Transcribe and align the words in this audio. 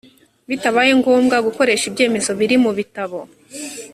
bitabaye 0.49 0.91
ngombwa 0.99 1.35
gukoresha 1.47 1.85
ibyemezo 1.87 2.31
biri 2.39 2.55
mu 2.63 2.71
bitabo 2.77 3.19